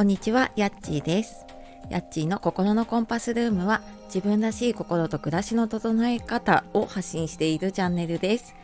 [0.00, 1.44] こんにちは、やっちーです。
[1.90, 8.54] やっちーの心のコンパスルームは自分らしい心と暮らしの整え方を発信しているチャンネルです。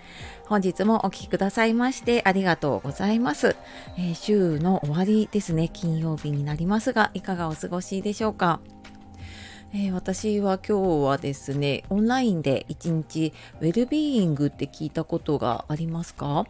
[0.46, 3.54] 本日もお聴きくださいましてありがとうございます、
[3.98, 8.60] えー週の終わりですね、金曜日になりますが、いかがお過ごしでしょうか？
[9.74, 16.46] えー私は今日はですね、オンラインで一日ウェルビーイングって聞いたことがありますか？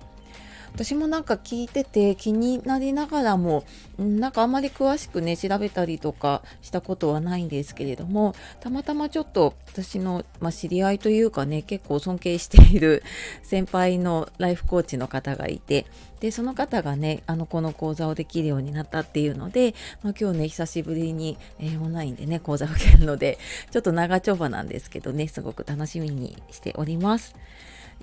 [0.76, 3.64] 私もなんか聞いてて気になりながらも
[3.96, 13.02] なんかあまり詳しくね調べたりとかしたことはないんですけれどもたまたまちょっと私の、まあ、知り合いというかね結構尊敬している
[13.42, 15.86] 先輩のライフコーチの方がいて
[16.20, 23.38] でその方がねあのこの講座をできるようになったっていうので、まあ、今日ね久しぶりに、えーオンラインでね講座を受けるので
[23.70, 27.34] ちょっと長丁場なんですけどねすごく楽しみにしております。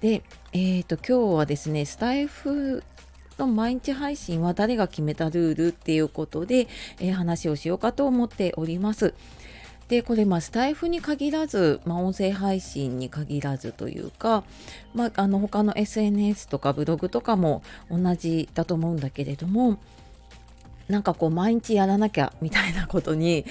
[0.03, 0.21] で、
[0.55, 2.83] えー、と今日はですねスタイフ
[3.39, 6.67] の毎日配信は誰が決めたルールっていうことで、
[6.99, 9.15] えー話をしようかと思っております。
[9.87, 14.43] でこれまあスタイフに限らず、まあ、音声配信に限らずというか、
[14.93, 19.77] まあ、あの他の SNS とかブログとかも同じだと思うんだけれども
[20.87, 23.45] なんかこう毎日やらなきゃみたいなことに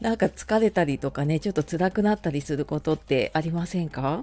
[0.00, 4.22] なんか疲れたりとかねちょっと辛くなったりすることってありませんか？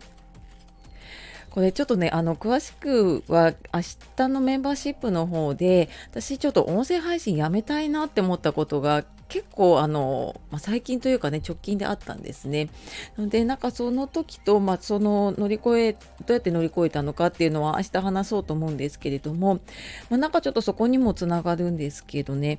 [1.54, 3.82] これちょっとね、あの、詳しくは明
[4.16, 12.70] 日のメンバーシップの方で、私ちょっと音声配信やめたいなって思ったことが結構あの、まあ、最近というかね、直近であったんですね。
[13.20, 19.60] で、なんかその時と、まあ、その乗り越え、どうやって乗り越えたのかっていうのは明日話そうと思うんですけれども、
[20.10, 22.58] まあ、なんかちょっとそこにもつながるんですけどね、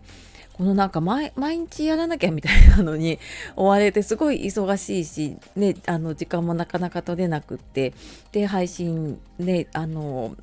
[0.54, 3.18] このなんか毎日やらなきゃみたいなのに
[3.56, 7.92] 追われてすごい忙しいし、ね、あの時間もなかなか取れなくって
[8.30, 10.36] で配信ねあの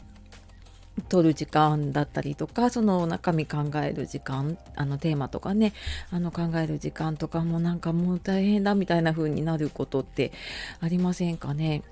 [1.08, 5.72] 取る時間だったりとかその中身考える時間あのテーマとかね
[6.12, 10.34] あの考える時間とかもなんかもう大変だみたいな風になることって
[10.81, 11.84] ありませんかね？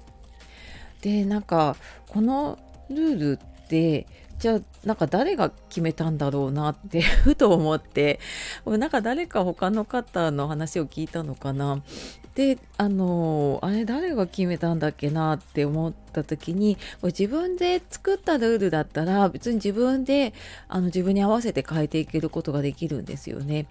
[1.01, 1.77] でなんか
[2.09, 4.05] このルールって
[4.39, 8.19] じゃあなんか誰が決めたんだろうなって ふと思って。
[8.65, 11.81] なんか誰か他の方の話を聞いたのかな。
[12.39, 20.33] であのあれ誰が決めたんだっけなって思った時に自分で作ったルールだったら別に自分で
[20.69, 23.65] あの自分に合わせて変えていけることができるんですよね。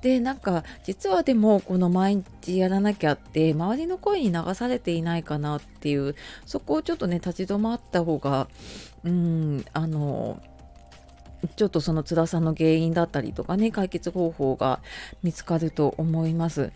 [0.00, 6.14] でなんか実はでもこの毎日やらなきゃって周りの声に流されていないかなっていう
[6.46, 8.48] そこをちょっとね立ち止まった方が
[9.04, 10.40] うんあの
[11.56, 14.80] ちょっとその辛さの原因だったりとかね解決方法が
[15.22, 16.72] 見つかると思います。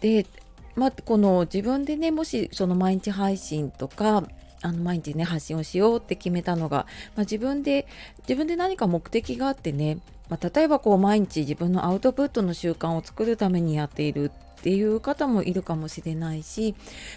[0.00, 0.26] で、
[0.76, 4.24] まあ、この自分でねもしその毎日配信とか
[4.62, 7.86] あの毎日ね発信をしようって決めたのが、まあ、自分で
[8.20, 9.98] 自分で何か目的があってね、
[10.28, 16.74] まあ、例えばこう毎日自分のアウトプットの習慣を作るためにやっているっていう方もいるかもしれないし、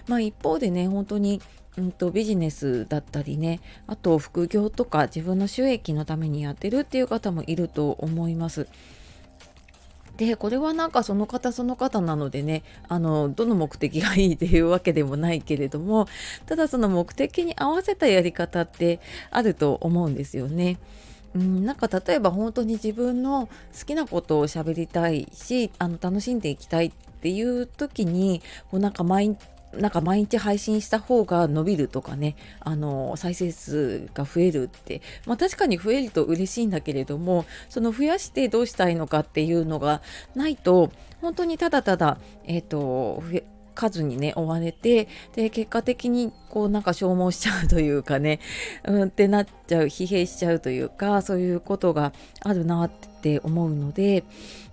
[0.08, 1.42] まあ、一方でね本当に
[1.78, 8.68] うんとビジネスだったりねあと副業とか自分の収益のためにやってるっていう方もいると思います。
[10.26, 16.08] でこれはなんかその方その方なのでねあのどの目的がいいっていうわけでもないけれども
[16.46, 19.00] ただその目的に合わせたやり方って
[19.32, 20.78] あると思うんですよね。
[21.36, 23.48] うん、なんか例えば本当に自分の
[23.78, 26.92] 好きなことを喋りたいしあの楽しんでいきたいっ
[27.22, 28.42] ていう時に
[28.72, 29.38] こうなんか毎
[29.74, 40.02] なんか毎日配信した方が伸びるとかねあの再生数が増えるって、まあ、確かに増えると嬉しいんだけれどもその増やしてどうしたいのかっていうのが
[40.36, 40.92] ないと
[41.22, 43.22] 本当にただただ、えー、と
[43.80, 48.42] 数にね追われてで結果的にこうなんか消耗しちゃうというかね
[48.84, 52.92] うんってなっちゃう疲弊しちゃうというかそういうことがあるなっ
[53.22, 54.26] て思うので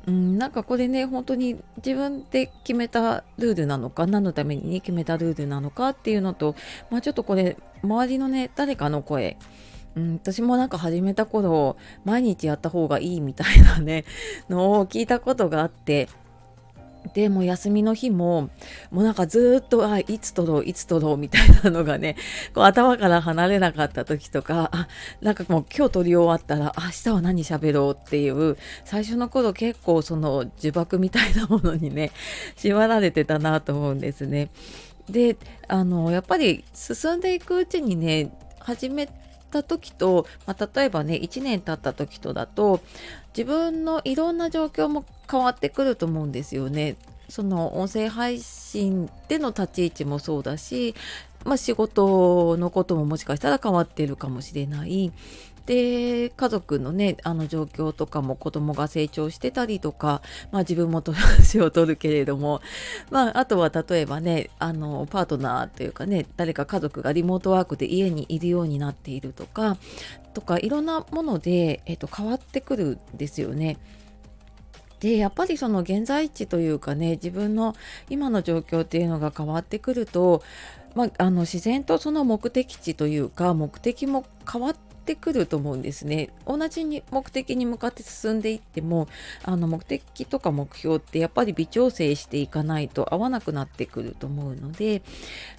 [0.07, 6.55] うん、なんかこれね本当に自分で決めたルールなのか何のために、ね、決めたルールなのかっていうのと、
[6.91, 9.37] まあ、ちょっとこれ周りのね誰かの声
[9.97, 14.05] うん、私もなんか始めた頃毎日やった方がいいみたいなね
[14.49, 16.09] のを聞いたことがあって
[17.15, 18.51] でも休みの日も
[18.91, 22.17] もうなんかずっとあいつ撮ろういつ撮ろうみたいなのがね
[22.55, 24.89] こう頭から離れなかった時とかあ
[25.21, 32.13] なんかもう今日撮り終わったら明日は何喋ろうっていう最初の頃結構その呪縛みたいなものにね
[32.57, 34.51] 縛られてたなと思うんですね。
[35.09, 35.37] で
[35.69, 39.09] あのやっぱり進んでいくうちにね始め
[39.57, 42.81] た時と、まあ、例えばね1年経った時とだと
[43.37, 46.97] 自分のいろんな状況も変わってくると思うんですよね。
[47.29, 50.95] その音声配信での立ち位置もそうだし、
[51.47, 55.13] まあ、仕事のことももしかしたら変わってるかもしれない。
[55.67, 60.23] で家族のねあの状況とかも子供が成長してたりとか、
[60.53, 62.61] まあ、自分も年を取るけれども、
[63.11, 69.77] まあ、あとは例えばねあのパートナーというかね誰か家族がリモートワークで家にいるようになっているとか
[70.35, 73.77] とかいろんなもので、えっと、変わってくるんですよね。
[75.01, 77.75] でやっぱりその現在地というかね自分の
[78.09, 80.43] 今の状況っていうのが変わってくると、
[80.97, 86.31] まあ、あの自然とその目的地というか目的も変わってくると思うんですね。
[86.47, 89.07] 同じに目的に向かって進んでいっても
[89.45, 95.03] あの目的とか目標ってやっぱり微調整していかないと合わなくなってくると思うので、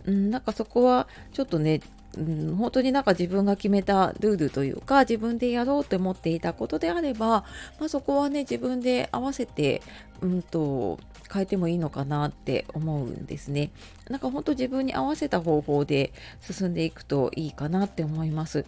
[0.05, 1.81] うん、なんかそこはちょっとね
[2.17, 7.45] うん、本当になんか自分が決めたルールというか自分でやろうと思っていたことであれば、
[7.79, 9.81] まあ、そこはね自分で合わせて、
[10.21, 10.99] うんと、
[11.31, 13.71] 変えてもいいのかなって思うんですね。
[14.09, 16.11] なんか本当自分に合わせた方法で
[16.41, 18.65] 進んでいくといいかなって思います。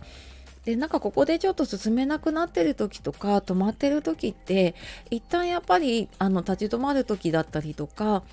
[0.65, 4.75] でなんかここでちょっと進めなくなってる時とか止まってる時って
[5.09, 8.23] 一旦やっぱりあの立ち止まる時だったりとか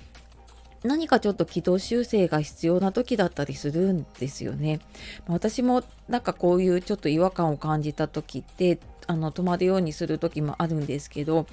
[0.87, 4.79] 何かちょっと軌道修正が必要な時だったりするんですよね。
[5.27, 11.47] 私もなんかこういうちょっと違和感を感じた時ってあの止まるようにする時もあるんですけど、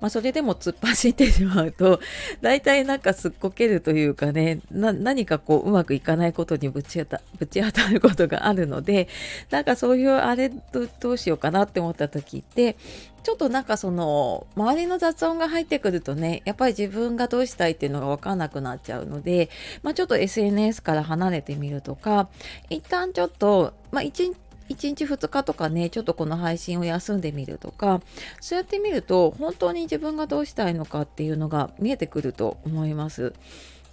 [0.00, 2.00] まあ、それでも突っ走ってしまうと
[2.40, 9.08] 大体なんかすっこけるというかね何かこううまくいかないことにぶち当たぶち当たることがあるので
[9.50, 10.50] なんかそういうあれ
[11.00, 12.76] どうしようかなって思った時って
[13.22, 19.50] ちょっとなんかその周りの雑音が入ってくるとねやっぱり自分がどうしたいっていうのが分かんなくなっちゃうので、
[19.82, 22.28] まあ、ちょっと SNS から離れてみるとか
[22.70, 24.34] 一旦ちょっと、まあ、1
[24.70, 28.00] 1日2日とかねちょっとこの配信を休んでみるとか
[28.40, 33.34] そうやってみると本当に自分がどうしたいのかっていうのが見えてくると思います。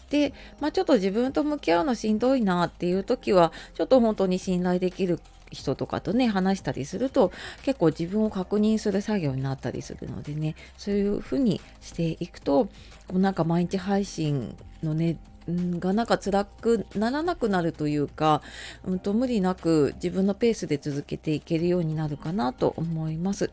[0.09, 5.19] で、まあ、ちょっと自分と向き合うのしんどいなっていう時はちょっと本当に信頼できる
[5.51, 7.31] 人とかとね話したりすると
[7.63, 12.65] 結構自分を確認する作業になったりするのでねそういうふうにしていくと
[13.07, 18.41] こうなんか毎日配信のねがなんか辛くならなくなるというか、
[18.85, 23.49] うんと、無理なく自分のペースで続けていけるようになるかなと思います。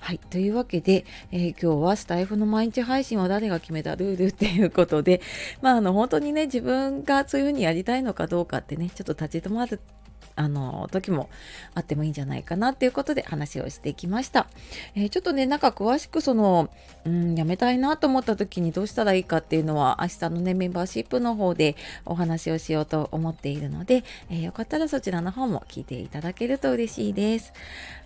[0.00, 0.18] はい。
[0.18, 5.20] というわけで、えー、今日はスタイフの毎日配信は誰が決めたルールっていうことで、
[5.60, 9.80] まあ、あの、本当にね、自分がそういうふうにやりたいのかどうかってね、ちょっと立ち止まる
[10.36, 11.28] あの時も
[11.74, 14.46] あってもいいんじゃないかなっていうことで話をしてきました。
[14.94, 16.70] えー、ちょっとねなんか詳しくその
[17.04, 27.52] うんやめたいなと思った時にどうしたらいいかっていうのは明日のねメンバーシップの方でお話をしようと思っているので、えー、よかったらそちらの方も聞いていただけると嬉しいです。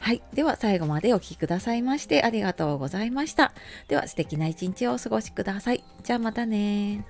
[0.00, 0.22] はい。
[0.34, 3.52] では最後までお聴きくださいましてありがとうございました。
[3.88, 5.82] では素敵な一日をお過ごしください。
[6.02, 7.04] じゃあまたね